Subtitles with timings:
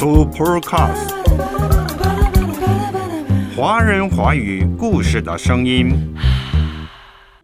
[0.00, 1.12] Supercast，
[3.54, 6.16] 华人华语故事的声音。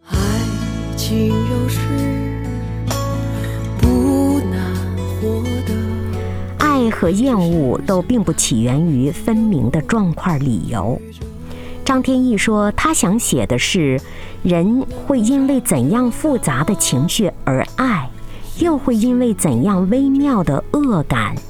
[0.09, 0.17] 爱
[0.95, 1.77] 情有时
[3.79, 4.73] 不难
[5.21, 5.75] 获得。
[6.57, 10.99] 爱和厌恶都并不起源于分明的状况理由。
[11.85, 14.01] 张天翼说，他想写的是，
[14.41, 18.09] 人会因为怎样复杂的情绪而爱，
[18.57, 21.35] 又会因为怎样微妙的恶感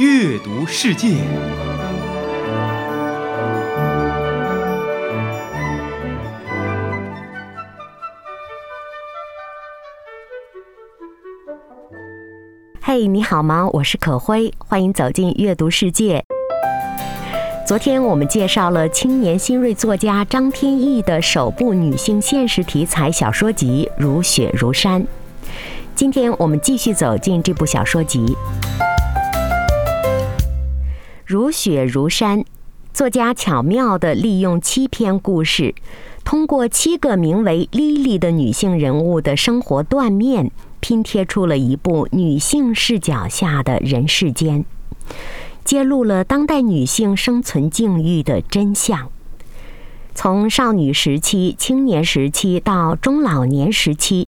[0.00, 1.08] 阅读世界。
[12.80, 13.68] 嘿，你好吗？
[13.74, 16.24] 我是可辉，欢迎走进阅读世界。
[17.66, 25.02] 昨天我们介绍了青年新锐作家张天翼的首部女性现实题材小说集《如雪如山》。
[25.94, 28.34] 今天我们继续走进这部小说集
[31.30, 32.40] 《如雪如山》。
[32.92, 35.76] 作家巧妙地利用七篇故事，
[36.24, 44.64] 通过七个名为莉莉的女性人物的生活断面，拼贴出了一部女性视角下的人世间。
[45.64, 49.08] 揭露了当代女性生存境遇的真相。
[50.16, 54.26] 从少女时期、青年时期到中老年时期，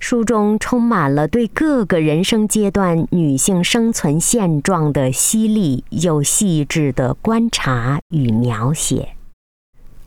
[0.00, 9.10] 书中充满了对各个人生阶段女性生存现状的犀利又细致的观察与描写。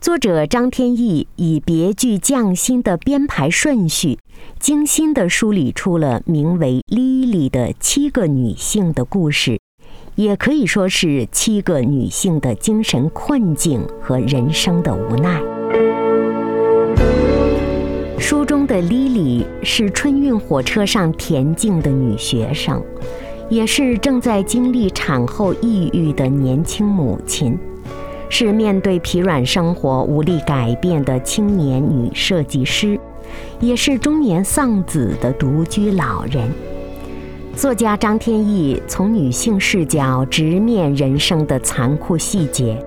[0.02, 4.18] 作者张天翼以别具匠心的编排顺序，
[4.60, 9.60] 精心地梳理出了名为“莉莉”的七个女性的故事。
[10.16, 15.42] 也可以说是七个女性的精神困境和人生的无奈。
[18.20, 22.82] 书中的莉莉是春运火车上恬静的女学生，
[23.50, 27.58] 也是正在经历产后抑郁的年轻母亲，
[28.30, 33.00] 是面对疲软生活无力改变的青年女设计师，
[33.60, 36.50] 也是中年丧子的独居老人。
[37.56, 42.84] 作家张天翼从女性视角直面人生的残酷细节，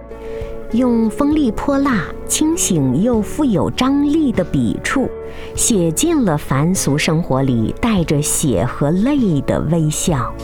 [0.72, 5.08] 用锋利泼辣、清醒又富有张力的笔触，
[5.54, 10.34] 写尽了凡俗生活里带着血和泪的微笑。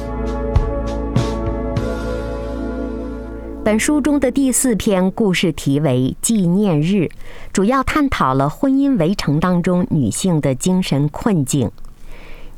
[3.64, 6.94] 本书中的第四篇故事题为《纪念日》，
[7.52, 11.72] 主要探讨了婚姻围城当中女性的精神困境。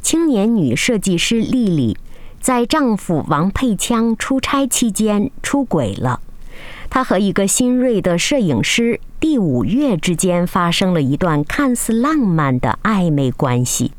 [0.03, 1.97] 青年女设计师丽丽，
[2.41, 6.21] 在丈夫王佩枪出差期间出轨了。
[6.95, 13.91] 她和一个新锐的摄影师第五月之间发生了一段看似浪漫的暧昧关系。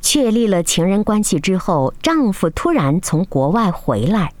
[0.00, 4.32] 确立了情人关系之后，丈夫突然从国外回来，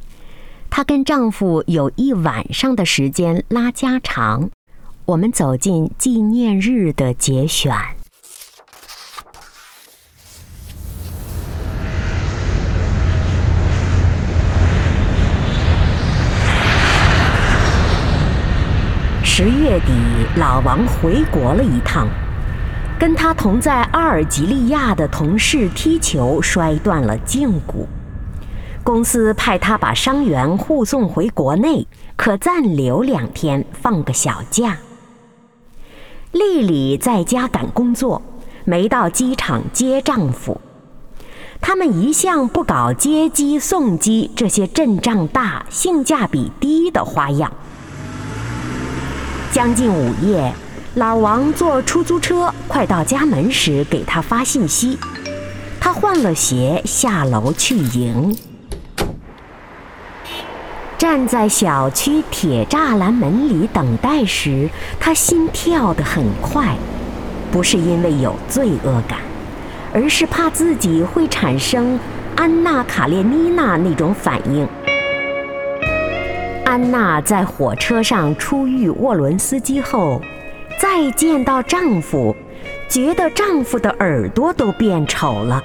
[0.70, 4.48] 她跟丈夫有一晚上的时间拉家常。
[5.06, 7.74] 我们走进纪念日的节选。
[19.36, 19.92] 十月底，
[20.36, 22.06] 老王回国了一趟，
[23.00, 27.88] 跟他同在阿尔及利亚的同事踢球摔断了胫骨，
[28.84, 31.84] 公司派他把伤员护送回国内，
[32.14, 34.78] 可暂留两天，放个小假。
[36.30, 38.22] 丽丽在家赶工作，
[38.64, 40.60] 没到机场接丈夫。
[41.60, 47.52] 他们一向不搞接机送机这些阵仗大、性价比低的花样。
[49.54, 50.52] 将近午夜，
[50.96, 54.98] 老王坐出租车快到家门时，给他发信息。
[55.80, 58.36] 他换了鞋下楼去迎。
[60.98, 64.68] 站在小区铁栅栏门里等待时，
[64.98, 66.74] 他心跳得很快，
[67.52, 69.20] 不是因为有罪恶感，
[69.92, 71.96] 而是怕自己会产生
[72.34, 74.66] 安娜·卡列尼娜那种反应。
[76.64, 80.20] 安娜在火车上初遇沃伦斯基后，
[80.80, 82.34] 再见到丈夫，
[82.88, 85.62] 觉得丈夫的耳朵都变丑了。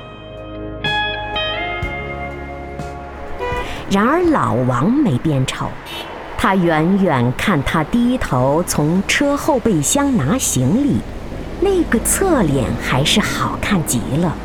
[3.89, 5.67] 然而老王没变丑，
[6.37, 10.97] 他远远看他低头从车后备箱拿行李，
[11.61, 14.35] 那个侧脸还是好看极了。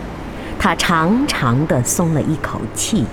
[0.59, 3.05] 他长长的松了一口气。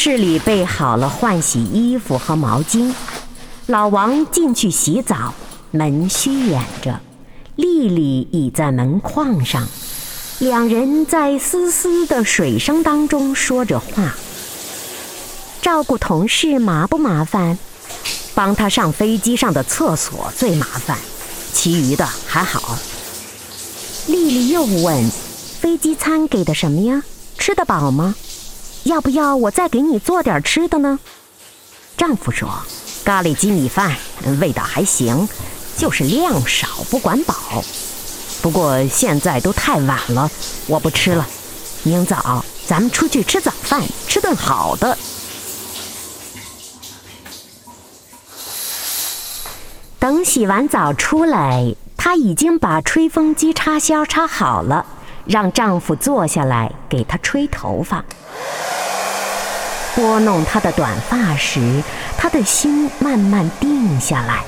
[0.00, 2.94] 室里备好了换洗衣服和毛巾，
[3.66, 5.34] 老王进去洗澡，
[5.72, 7.00] 门虚掩着，
[7.56, 9.66] 丽丽倚在门框上，
[10.38, 14.14] 两人在丝丝的水声当中说着话。
[15.60, 17.58] 照顾同事麻不麻烦？
[18.36, 20.96] 帮他上飞机上的厕所最麻烦，
[21.52, 22.78] 其余的还好。
[24.06, 25.10] 丽丽又问
[25.58, 27.02] ：“飞机餐给的什么呀？
[27.36, 28.14] 吃得饱吗？
[28.84, 30.98] 要不要我再给你做点吃的呢？”
[31.96, 32.48] 丈夫说
[33.04, 33.96] ：“咖喱鸡米饭
[34.40, 35.28] 味道还行，
[35.76, 37.34] 就是量少不管饱。
[38.40, 40.30] 不过现在都太晚了，
[40.66, 41.26] 我不吃了。
[41.82, 44.96] 明早咱们出去吃早饭，吃顿好的。”
[49.98, 54.86] 等洗完澡出来，她已经把吹风机插销插好了，
[55.26, 58.04] 让丈夫坐下来给她吹头发。
[59.94, 61.82] 拨弄她的短发时，
[62.16, 64.44] 她的心慢慢定下来。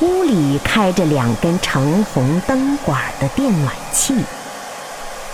[0.00, 4.24] 屋里开着两根橙红灯管的电暖气，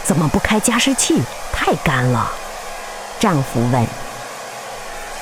[0.04, 1.22] 怎么不开加湿器？
[1.52, 2.30] 太干了，
[3.18, 3.86] 丈夫问。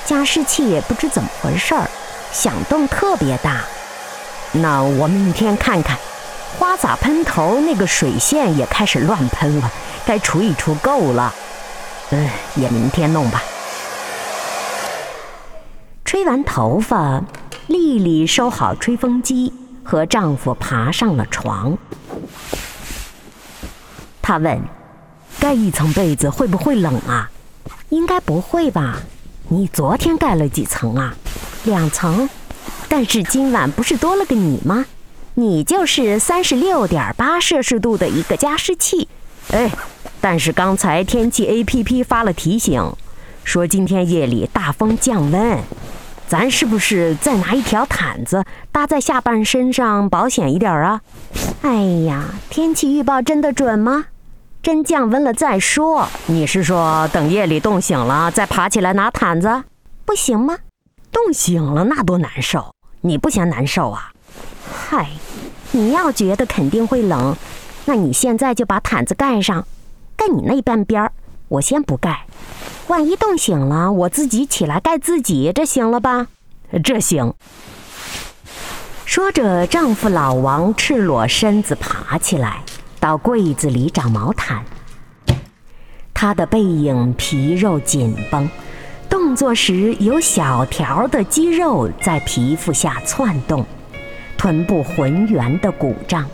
[0.05, 1.89] 加湿器也不知怎么回事儿，
[2.31, 3.61] 响动特别大。
[4.51, 5.97] 那我明天看看。
[6.57, 9.71] 花洒喷头那个水线也开始乱喷了，
[10.05, 11.33] 该除一除够了。
[12.09, 13.41] 嗯，也明天弄吧。
[16.03, 17.21] 吹完头发，
[17.67, 19.53] 丽丽收好吹风机，
[19.83, 21.77] 和丈夫爬上了床。
[24.21, 24.59] 她问。
[25.39, 27.31] 盖一层被子会不会冷啊？
[27.87, 28.97] 应该不会吧。
[29.47, 31.15] 你昨天盖了几层啊？
[31.63, 32.29] 两层。
[32.87, 34.85] 但是今晚不是多了个你吗？
[35.35, 39.07] 你就是三十六点八摄氏度的一个加湿器。
[39.51, 39.71] 哎，
[40.19, 42.93] 但是刚才天气 A P P 发了提醒，
[43.43, 45.57] 说今天夜里大风降温，
[46.27, 51.01] 咱是不是再拿一条毯子搭在下半身上保险一点啊？
[51.61, 51.75] 哎
[52.05, 54.05] 呀，天气预报真的准吗？
[54.61, 56.05] 真降温了再说。
[56.25, 59.63] 你是说等夜里冻醒了再爬起来拿毯子，
[60.05, 60.57] 不行吗？
[61.11, 64.11] 冻醒了那多难受，你不嫌难受啊？
[64.71, 65.09] 嗨，
[65.71, 67.35] 你要觉得肯定会冷，
[67.85, 69.65] 那你现在就把毯子盖上，
[70.15, 71.11] 盖你那半边儿，
[71.47, 72.25] 我先不盖。
[72.87, 76.27] 万一冻醒了，我自己起来盖自己，这行了吧？
[76.83, 77.33] 这行。
[79.05, 82.63] 说着，丈夫老王赤裸身子爬起来。
[82.99, 84.61] 到柜子里找毛毯，
[86.13, 88.49] 他的背影皮肉紧绷，
[89.09, 93.65] 动作时有小条的肌肉在皮肤下窜动，
[94.37, 96.25] 臀部浑圆的鼓胀，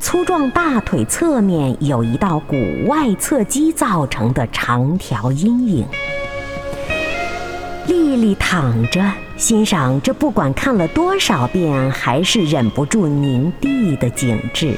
[0.00, 5.86] 粗壮大腿侧面有一道股外侧肌造成的长条阴影。
[7.86, 14.74] 丽丽躺着欣赏这，不管看了多少遍，还是忍不住凝地的景致。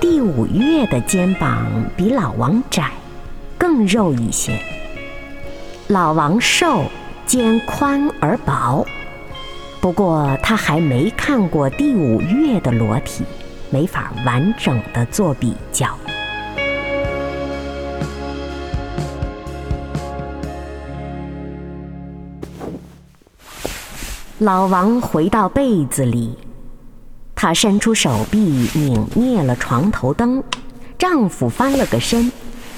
[0.00, 2.90] 第五月的肩膀比老王窄，
[3.56, 4.52] 更肉一些。
[5.90, 6.84] 老王瘦，
[7.26, 8.86] 肩宽而薄。
[9.80, 13.24] 不过他还没看过第五月的裸体，
[13.70, 15.88] 没法完整的做比较。
[24.38, 26.38] 老王回到被子里。
[27.34, 28.38] 他伸出手臂
[28.74, 30.40] 拧灭了床头灯，
[30.96, 32.30] 丈夫翻了个身，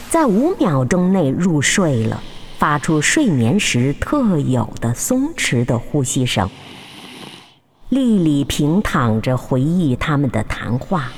[0.09, 2.23] 在五秒钟内入睡了，
[2.63, 6.49] 发出睡眠时特有的松弛的呼吸声。
[7.89, 11.11] 丽丽平躺着回忆他们的谈话，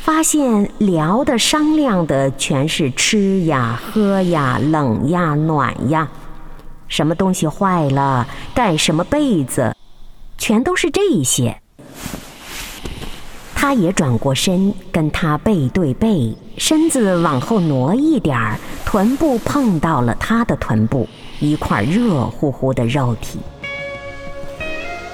[0.00, 6.08] 发现聊的商量的全是吃呀、喝呀、冷呀、暖呀，
[6.88, 9.76] 什么东西坏了盖什么被子，
[10.38, 11.60] 全都是这些。
[13.62, 23.38] 他也转过身，跟他背对背，身子往后挪一点儿，臀部碰到了他的臀部，一块热乎乎的肉体。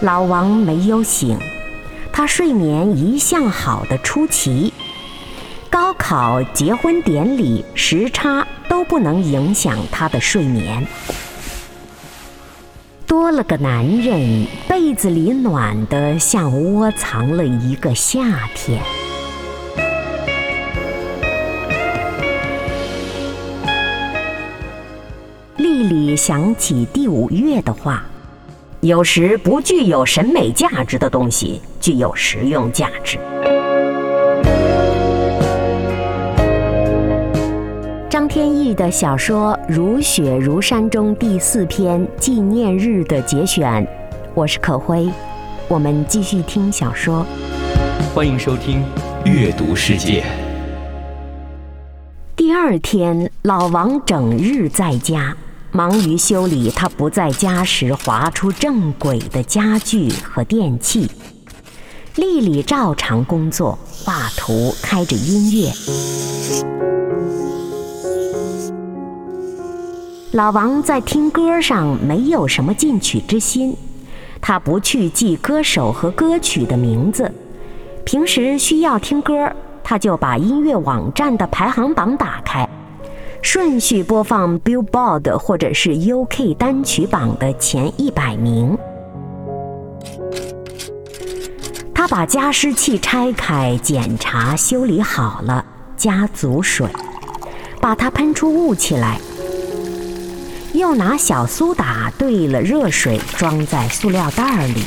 [0.01, 1.39] 老王没有醒，
[2.11, 4.73] 他睡眠一向好的出奇，
[5.69, 10.87] 高考、结婚典礼、时差都不能影响他的睡眠。
[13.09, 18.83] 多了个男人，被子里暖得像窝藏了一个夏天。
[25.57, 28.05] 丽丽想起第五月的话
[28.83, 33.19] ：“有时不具有审美价值的东西，具有实用价值。”
[38.39, 43.85] 天意的小说《如雪如山》中第四篇《纪念日》的节选，
[44.33, 45.11] 我是可辉，
[45.67, 47.27] 我们继续听小说。
[48.15, 48.85] 欢迎收听
[49.29, 50.23] 《阅读世界》。
[52.37, 55.37] 第二天，老王整日在家，
[55.73, 61.11] 忙于修理他不在家时划出正轨的家具和电器。
[62.15, 65.73] 丽丽照常工作，画图，开着音乐。
[70.39, 73.77] 老王在听歌上没有什么进取之心，
[74.41, 77.29] 他不去记歌手和歌曲的名字。
[78.05, 79.51] 平时需要听歌，
[79.83, 82.69] 他就把音乐网站的排行榜打开，
[83.43, 88.79] 顺序播放 Billboard 或者是 UK 单曲榜的前一百名。
[91.93, 95.65] 他把加湿器拆开，检查修理好了，
[95.97, 96.87] 加足水，
[97.81, 99.19] 把它喷出雾气来。
[100.79, 104.85] 又拿小苏打兑了热水，装在塑料袋里，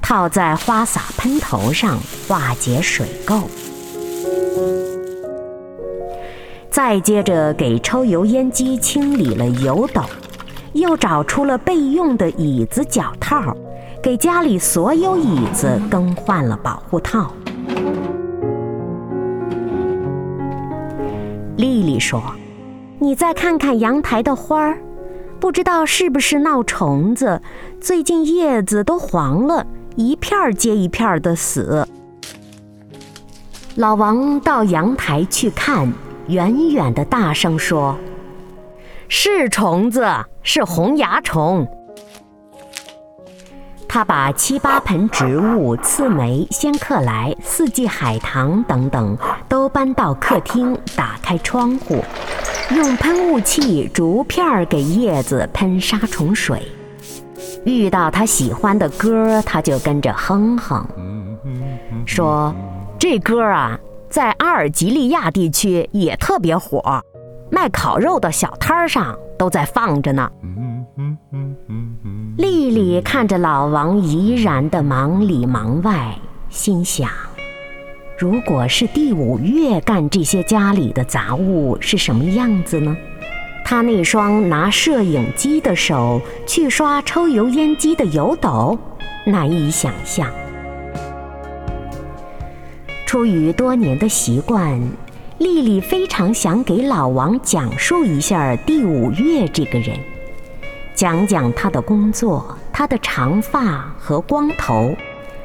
[0.00, 1.98] 套在花洒喷头上，
[2.28, 3.42] 化解水垢。
[6.70, 10.02] 再接着给抽油烟机清理了油斗，
[10.72, 13.56] 又找出了备用的椅子脚套，
[14.00, 17.34] 给家里所有椅子更换了保护套。
[21.56, 22.22] 丽丽说
[23.00, 24.78] ：“你再看看阳台的花儿。”
[25.44, 27.42] 不知道是不是闹虫子，
[27.78, 31.86] 最近叶子都黄了，一片接一片的死。
[33.74, 35.92] 老王到阳台去看，
[36.28, 37.94] 远远的大声说
[39.06, 40.06] ：“是虫子，
[40.42, 41.68] 是红蚜虫。”
[43.94, 49.16] 他把七八盆植物，刺梅、仙客来、四季海棠等等，
[49.48, 52.04] 都搬到客厅，打开窗户。
[52.74, 56.60] 用喷雾器逐片儿给叶子喷杀虫水，
[57.64, 60.84] 遇到他喜欢的歌，他就跟着哼哼，
[62.04, 62.52] 说
[62.98, 63.78] ：“这歌啊，
[64.10, 67.00] 在阿尔及利亚地区也特别火，
[67.48, 70.30] 卖烤肉的小摊上都在放着呢。”
[72.36, 76.14] 丽丽看着老王怡然的忙里忙外，
[76.48, 77.08] 心想。
[78.18, 82.96] 如果是第五月干这些家里的杂物，是什么样子呢？
[83.64, 88.78] 他那双拿摄影机的手去刷抽油烟机的油斗，
[89.24, 90.30] 难以想象。
[93.06, 94.80] 出于多年的习惯，
[95.38, 99.98] 丽丽非常想给老王讲述一下第五月这个人，
[100.94, 104.94] 讲讲他的工作、他的长发和光头。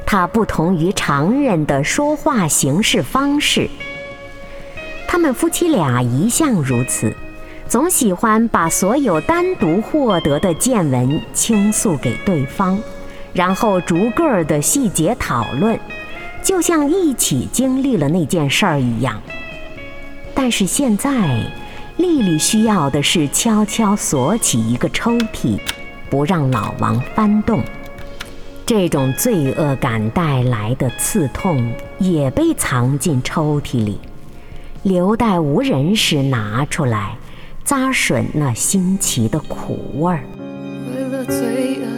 [0.06, 3.68] 他不同于常人的说话行事方式。
[5.08, 7.12] 他们夫妻俩一向如此，
[7.68, 12.80] 总喜欢把所有单独获得的见闻倾诉给对方，
[13.34, 15.80] 然后逐个的细节讨论，
[16.44, 19.20] 就像一起经历了那件事儿一样。
[20.42, 21.38] 但是现在，
[21.98, 25.60] 丽丽需要的是悄悄锁起一个抽屉，
[26.10, 27.62] 不让老王翻动。
[28.66, 34.00] 这种罪恶感带来的刺痛也被藏进抽屉里，
[34.84, 37.18] 留待无人时拿出来，
[37.66, 40.24] 咂吮那新奇的苦味儿。
[40.96, 41.89] 为了罪恶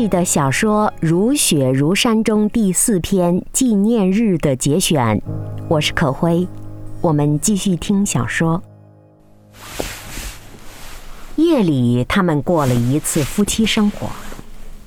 [0.00, 5.20] 张天翼的小说《如雪如山》中第四篇《纪念日》的节选，
[5.68, 6.48] 我是可辉，
[7.02, 8.62] 我们继续听小说。
[11.36, 14.08] 夜里，他们过了一次夫妻生活，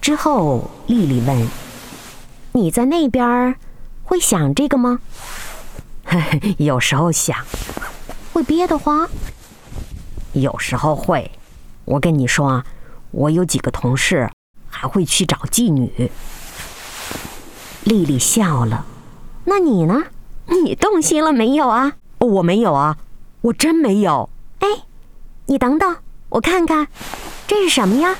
[0.01, 1.47] 之后，丽丽问
[2.53, 3.55] ：“你在那边
[4.03, 4.99] 会想这个吗
[6.57, 7.37] ？”“有时候想。
[8.33, 9.07] ”“会憋得慌
[10.33, 11.29] ？”“有时候会。
[11.85, 12.63] ”“我跟你说，
[13.11, 14.27] 我有几个同事。”
[14.83, 16.11] 还会去找妓女。
[17.85, 18.85] 丽丽笑了，
[19.45, 20.03] 那你呢？
[20.47, 21.93] 你动心了没有啊？
[22.19, 22.97] 我没有啊，
[23.39, 24.29] 我真没有。
[24.59, 24.67] 哎，
[25.45, 25.95] 你等等，
[26.27, 26.89] 我看看，
[27.47, 28.17] 这是什么呀？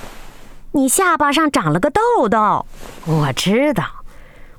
[0.72, 2.66] 你下巴上长了个痘痘。
[3.06, 3.84] 我知道，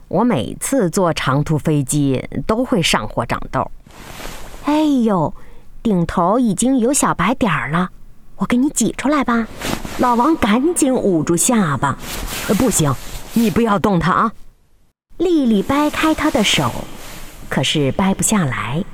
[0.09, 3.71] 我每次坐长途飞机都会上火长痘。
[4.67, 5.33] 哎呦，
[5.83, 7.89] 顶头已经有小白点儿了，
[8.37, 9.47] 我给你挤出来吧。
[9.99, 11.97] 老王赶紧捂住下巴，
[12.59, 12.93] 不行，
[13.33, 14.33] 你不要动它啊！
[15.19, 16.71] 丽丽掰开他的手，
[17.49, 18.85] 可是掰不下来。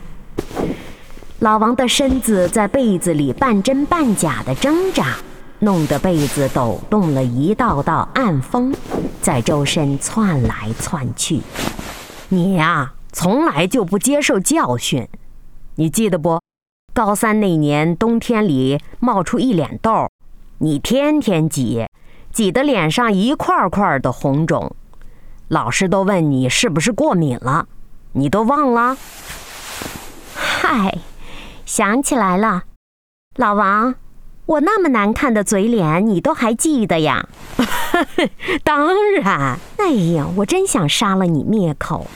[1.39, 5.17] 老王的身子在被子里半真半假的挣扎，
[5.61, 8.75] 弄得被子抖动了一道道暗风，
[9.23, 11.41] 在周身窜来窜去。
[12.29, 15.09] 你呀，从来就不接受教训。
[15.77, 16.40] 你记得不？
[17.03, 20.11] 高三那年冬天里冒出一脸痘，
[20.59, 21.87] 你天天挤，
[22.31, 24.77] 挤得脸上一块块的红肿，
[25.49, 27.67] 老师都问你是不是过敏了，
[28.13, 28.99] 你都忘了？
[30.35, 30.99] 嗨。
[31.65, 32.65] 想起来了，
[33.37, 33.95] 老王，
[34.45, 37.27] 我那么难看的嘴脸，你都还记得呀？
[38.63, 39.59] 当然。
[39.79, 42.07] 哎呀，我真想杀了你灭口。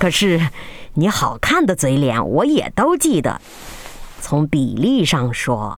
[0.00, 0.48] 可是，
[0.94, 3.40] 你好看的嘴脸我也都记得。
[4.32, 5.76] 从比例上说，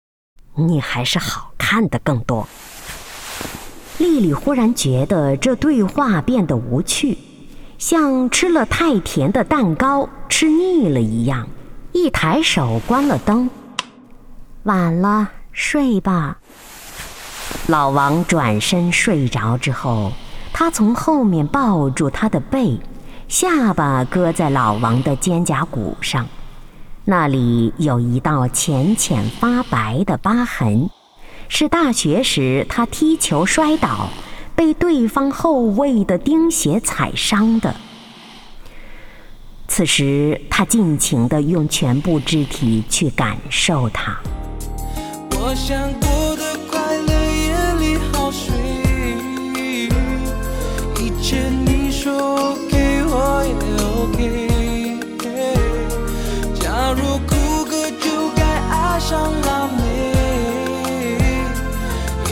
[0.54, 2.46] 你还是好看的更多。
[3.99, 7.18] 丽丽忽然觉得这对话变得无趣，
[7.78, 11.49] 像吃了太甜的蛋糕吃腻了一样。
[11.90, 13.50] 一抬手关了灯，
[14.62, 16.38] 晚了，睡吧。
[17.66, 20.12] 老王转身睡着之后，
[20.52, 22.78] 他从后面抱住他的背，
[23.26, 26.28] 下巴搁在老王的肩胛骨上，
[27.06, 30.88] 那里有一道浅浅发白的疤痕，
[31.49, 34.08] 是大学时他踢球摔倒，
[34.56, 37.76] 被对方后卫的钉鞋踩伤的。
[39.68, 44.16] 此时，他尽情地用全部肢体去感受它。
[45.32, 46.08] 我想过
[59.06, 59.82] 伤了你，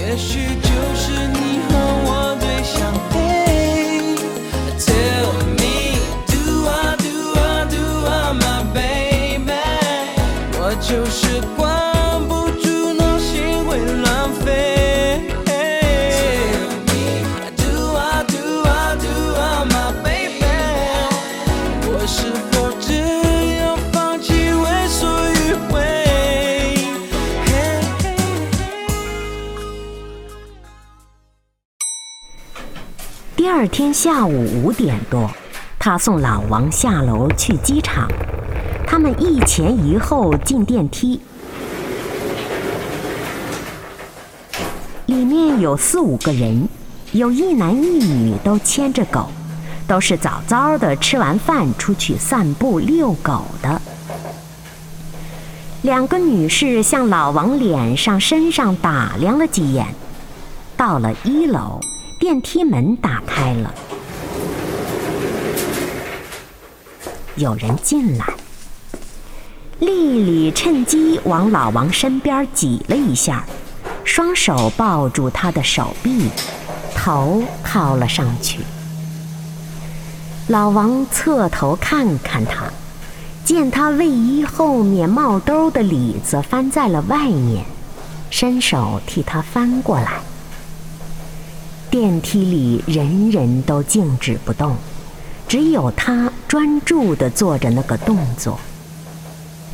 [0.01, 0.62] 也许。
[33.43, 35.29] 第二天下午五点多，
[35.77, 38.09] 他送老王下楼去机场。
[38.87, 41.21] 他们一前一后进电梯，
[45.07, 46.69] 里面有四五个人，
[47.11, 49.29] 有一男一女，都牵着狗，
[49.89, 53.83] 都是早早的吃完饭出去散步遛狗的。
[55.83, 59.85] 两个女士向老王脸上、身上打量了几眼，
[60.77, 61.81] 到了一楼，
[62.23, 63.75] 电梯门打开了，
[67.35, 68.33] 有人进来。
[69.81, 73.45] 丽丽趁机往老王身边挤了一下，
[74.05, 76.31] 双手抱住他的手臂，
[76.95, 78.61] 头靠了上去。
[80.47, 82.67] 老王侧头看看他，
[83.45, 87.65] 见他卫衣后面帽兜的里子翻在了外面，
[88.31, 90.21] 伸手替他翻过来。
[91.93, 94.75] 电梯里人人都静止不动，
[95.47, 98.59] 只有他专注地做着那个动作。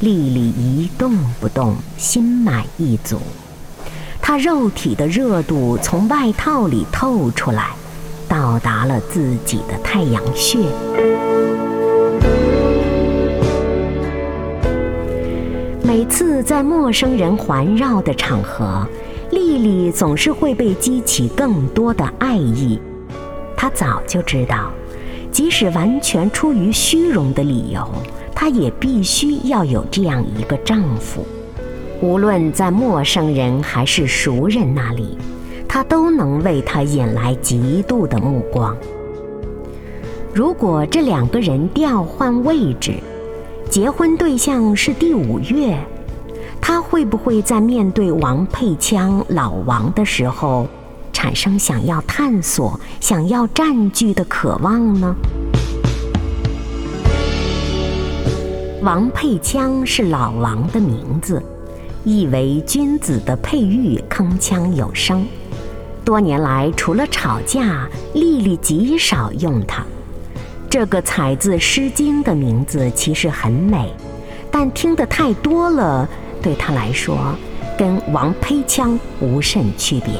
[0.00, 3.20] 丽丽一动不动，心满意足。
[4.20, 7.70] 她肉体的热度从外套里透出来，
[8.26, 10.58] 到达了自己的太阳穴。
[15.84, 18.84] 每次在陌生人环绕的场合，
[19.58, 22.78] 丽丽总是会被激起更多的爱意。
[23.56, 24.70] 她早就知道，
[25.32, 27.86] 即使完全出于虚荣的理由。
[28.34, 31.26] 她也必须要有这样一个丈夫，
[32.00, 35.18] 无论在陌生人还是熟人那里，
[35.66, 38.76] 他都能为他引来嫉妒的目光。
[40.32, 42.94] 如果这两个人调换位置，
[43.68, 45.76] 结婚对象是第五月，
[46.70, 50.68] 他会不会在面对王佩枪老王的时候，
[51.14, 55.16] 产生想要探索、想要占据的渴望呢？
[58.82, 61.42] 王佩枪是老王的名字，
[62.04, 65.26] 意为君子的佩玉铿锵有声。
[66.04, 69.82] 多年来，除了吵架，丽丽极少用它。
[70.68, 73.90] 这个采自《诗经》的名字其实很美，
[74.50, 76.06] 但听得太多了，
[76.42, 77.34] 对他来说，
[77.76, 80.12] 跟王胚腔无甚区别。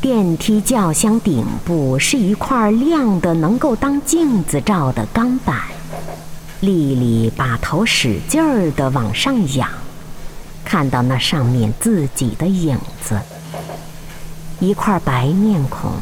[0.00, 5.60] 电梯轿厢顶部是一块亮的能够当镜子照的钢板，
[6.60, 9.68] 丽丽把头使劲儿地往上仰，
[10.64, 13.20] 看到那上面自己的影子，
[14.60, 15.92] 一块白面孔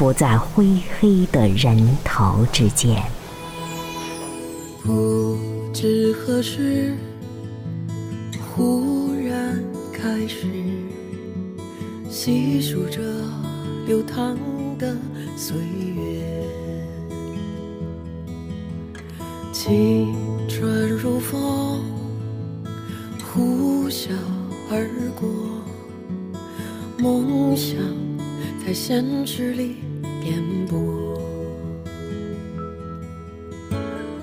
[0.00, 3.02] 浮在灰黑的人头之间。
[4.82, 5.36] 不
[5.74, 6.96] 知何时，
[8.40, 10.46] 忽然开始。
[12.08, 13.02] 细数着
[13.86, 14.38] 流淌
[14.78, 14.96] 的
[15.36, 16.46] 岁月，
[19.52, 20.16] 青
[20.48, 21.84] 春如风，
[23.22, 24.08] 呼啸
[24.70, 25.28] 而过，
[26.96, 27.76] 梦想
[28.64, 29.76] 在现实里
[30.30, 30.38] 颠
[30.68, 30.72] 簸，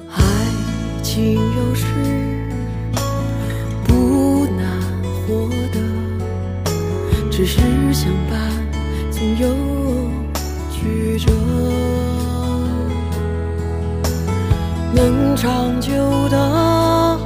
[0.10, 0.24] 爱
[1.04, 1.84] 情有时
[3.84, 4.65] 不难
[5.28, 5.78] 获得。
[7.30, 7.60] 只是
[7.91, 8.39] 相伴，
[9.12, 9.50] 总有
[10.72, 11.30] 曲折，
[14.96, 15.91] 能长久
[16.30, 17.20] 的，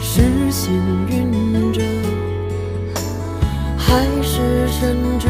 [0.00, 0.72] 是幸
[1.10, 1.82] 运着，
[3.76, 5.28] 还是甚至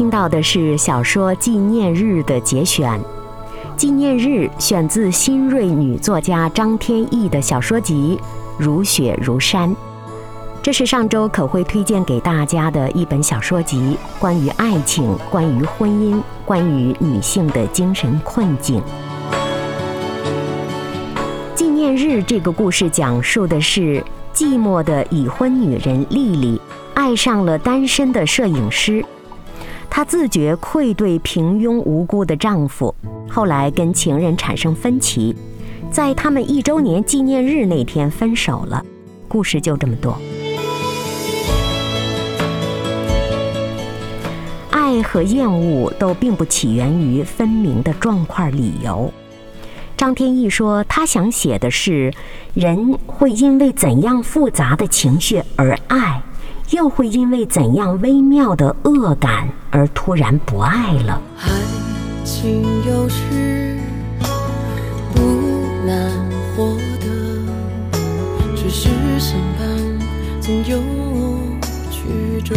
[0.00, 2.98] 听到的是小说《纪念日》的节选，
[3.76, 8.18] 《纪念日》选自新锐女作家张天翼的小说集
[8.56, 9.68] 《如雪如山》，
[10.62, 18.80] 这是上周可会推荐给大家的一本小说集，关于爱情，关于婚姻，关于女性的精神困境。
[21.54, 26.58] 《纪念日》这个故事讲述的是寂寞的已婚女人丽丽
[26.94, 29.04] 爱上了单身的摄影师。
[30.00, 32.94] 她自觉愧对平庸无辜的丈夫，
[33.28, 35.36] 后来跟情人产生分歧，
[35.92, 38.82] 在他们一周年纪念日那天分手了。
[39.28, 40.16] 故事就这么多。
[44.70, 49.12] 爱和厌恶都并不起源于分明的状况理由。
[49.98, 52.10] 张天翼说，他想写的是，
[52.54, 56.22] 人会因为怎样复杂的情绪而爱。
[56.70, 61.20] 又会因为怎样微妙的恶感而突然不爱了？
[61.40, 61.50] 爱
[62.24, 63.80] 情有时
[65.12, 65.20] 不
[65.84, 66.12] 难
[66.54, 67.96] 获得，
[68.54, 69.68] 只是相伴
[70.40, 70.78] 总有
[71.90, 72.54] 曲折。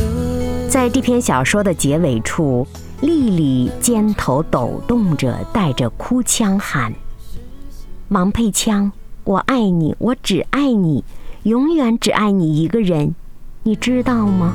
[0.70, 2.68] 在这篇小说的结尾处，
[3.02, 6.94] 丽丽肩头抖动着，带着哭腔喊
[8.10, 8.92] ：“王佩枪，
[9.24, 11.04] 我爱你，我只爱你，
[11.44, 13.16] 永远只爱你一个人。”
[13.66, 14.54] 你知道吗？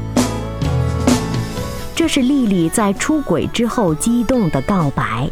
[1.94, 5.31] 这是丽丽在出轨之后激动的告白。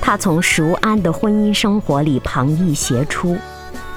[0.00, 3.36] 她从熟安的婚姻生活里旁逸斜出，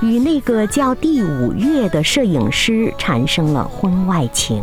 [0.02, 4.62] 与那个叫第五月的摄影师产生了婚外情。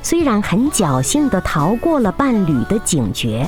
[0.00, 3.44] 虽然很侥幸地逃过了伴侣的警觉，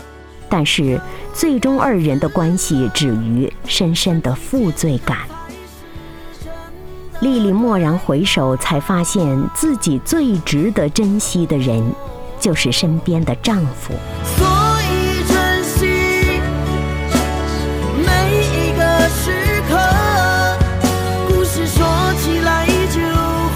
[0.48, 1.00] 但是
[1.32, 5.18] 最终二人的关系止于深深的负罪感。
[7.20, 11.82] 丽丽蓦然回首，才发现自己最值得珍惜的人，
[12.38, 13.94] 就是身边的丈夫。
[14.36, 14.46] 所
[14.82, 15.86] 以珍惜
[18.04, 19.78] 每一个时刻，
[21.28, 21.86] 故事说
[22.20, 23.00] 起来就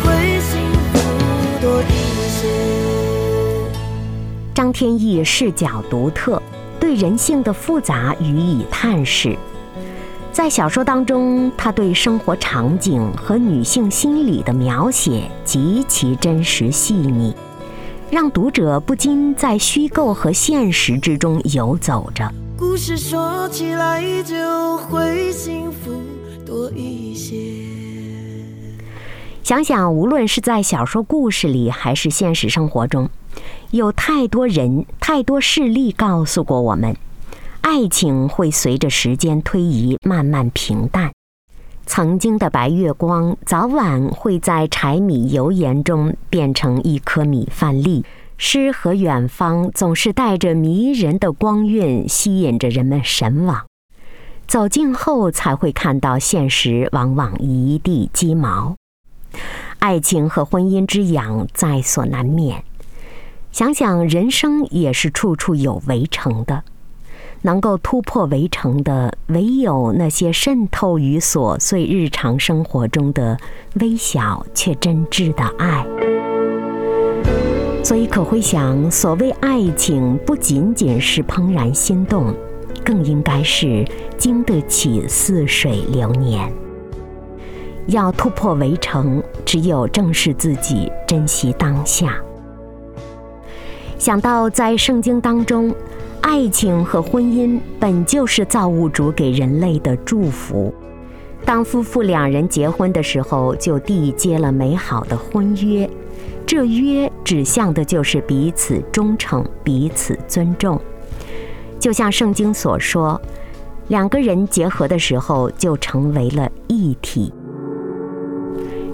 [0.02, 0.98] 会幸福
[1.60, 1.84] 多一
[2.30, 2.48] 些。
[4.72, 6.40] 天翼视角独特，
[6.78, 9.36] 对人性的复杂予以探视。
[10.40, 17.36] 在小说当中，他对生活场景和女性心理的描写极其真实细腻，
[18.10, 22.26] 让读者不禁在虚构和现实之中游走着。
[22.56, 25.92] 故事说起来就会幸福
[26.46, 27.36] 多一些。
[29.42, 33.10] 想想，无论是在小说故事里，还是现实生活中，
[33.72, 36.96] 有太多人、太多事例告诉过我们，
[37.62, 41.12] 爱情会随着时间推移慢慢平淡。
[41.86, 48.04] 曾经的白月光，早晚会在柴米油盐中变成一颗米饭粒。
[48.38, 53.66] 诗和远方总是带着迷人的光晕，吸引着人们神往。
[54.46, 58.74] 走近后，才会看到现实往往一地鸡毛。
[59.78, 62.64] 爱情和婚姻之痒在所难免。
[63.52, 66.64] 想想人生也是处处有围城的，
[67.42, 73.38] 能够突破围城的，唯有那些渗透于琐碎日常生活中的
[73.80, 75.86] 微小却真挚的爱。
[77.82, 82.34] 所以可会想，所谓爱情，不仅仅是怦然心动，
[82.84, 83.84] 更应该是
[84.18, 86.52] 经得起似水流年。
[87.86, 92.16] 要突破围城，只有正视自己，珍惜当下。
[93.98, 95.74] 想到在圣经当中，
[96.22, 100.72] 爱情和婚姻本就是造物主给人类的祝福。
[101.44, 105.88] 当夫妇两人结婚的时候，就缔结了美好的婚约。
[106.46, 110.80] 这约指向的就是彼此忠诚、彼此尊重。
[111.78, 113.20] 就像圣经所说，
[113.88, 117.32] 两个人结合的时候就成为了一体。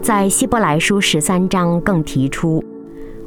[0.01, 2.63] 在希伯来书十三章更提出，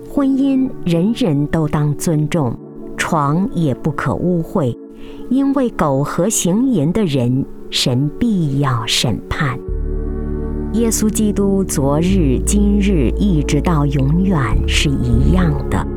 [0.09, 2.57] 婚姻人人都当尊重，
[2.99, 4.77] 床也不可污秽，
[5.29, 9.57] 因为苟合行淫的人，神必要审判。
[10.73, 15.87] 耶稣基督昨日、今日一直到永远是一样的。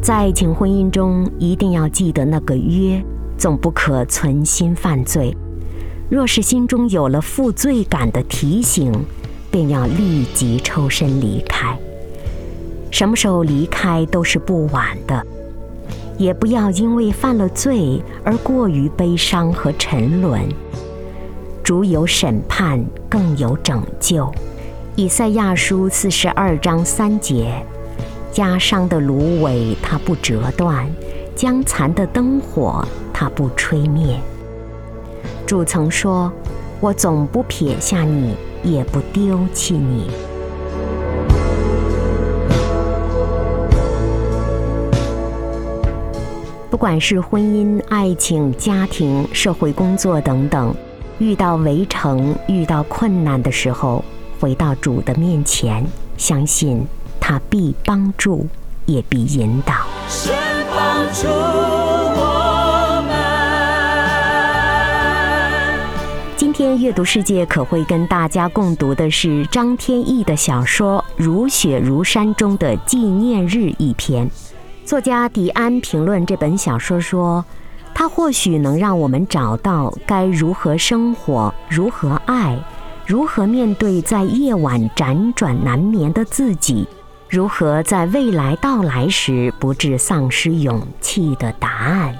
[0.00, 3.02] 在爱情婚姻中，一定要记得那个约，
[3.36, 5.34] 总不可存心犯罪。
[6.08, 8.92] 若是心中有了负罪感的提醒，
[9.50, 11.76] 便要立即抽身离开。
[12.90, 15.26] 什么时候离开都是不晚的，
[16.18, 20.42] 也不要因为犯了罪而过于悲伤和沉沦。
[21.62, 24.30] 主有审判，更有拯救。
[24.96, 27.64] 以赛亚书四十二章三节：
[28.34, 30.86] 压伤的芦苇它不折断，
[31.36, 34.18] 将残的灯火它不吹灭。
[35.46, 36.30] 主曾说
[36.80, 40.10] ：“我总不撇下你，也不丢弃你。”
[46.70, 50.72] 不管是婚姻、爱情、家庭、社会工作等等，
[51.18, 54.04] 遇到围城、遇到困难的时候，
[54.38, 55.84] 回到主的面前，
[56.16, 56.86] 相信
[57.18, 58.46] 他必帮助，
[58.86, 59.74] 也必引导。
[60.08, 60.32] 神
[60.70, 63.16] 帮助我们。
[66.36, 74.30] 今天阅读世界可会跟大家共读的是张天翼的小说《如雪如山》中的纪念日一篇。
[74.90, 77.44] 作家迪安评论这本小说说，
[77.94, 82.58] 它或许能让我们找到该如何生活、如何爱、
[83.06, 86.88] 如何面对在夜晚辗转难眠的自己，
[87.28, 92.12] 如何在未来到来时不致丧失勇气的答案。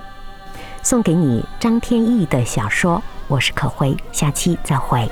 [0.80, 5.10] 送给你张天翼的小说，我是可辉，下期再会。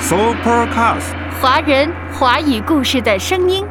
[0.00, 1.14] Supercast。
[1.40, 3.61] 华人华语故事的声音。